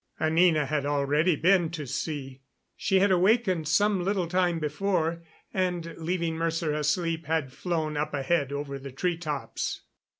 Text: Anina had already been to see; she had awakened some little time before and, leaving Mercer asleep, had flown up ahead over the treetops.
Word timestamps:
Anina 0.19 0.65
had 0.65 0.83
already 0.83 1.35
been 1.35 1.69
to 1.69 1.85
see; 1.85 2.41
she 2.75 2.97
had 3.01 3.11
awakened 3.11 3.67
some 3.67 4.03
little 4.03 4.25
time 4.25 4.57
before 4.57 5.21
and, 5.53 5.93
leaving 5.95 6.35
Mercer 6.35 6.73
asleep, 6.73 7.27
had 7.27 7.53
flown 7.53 7.95
up 7.95 8.11
ahead 8.15 8.51
over 8.51 8.79
the 8.79 8.91
treetops. 8.91 9.81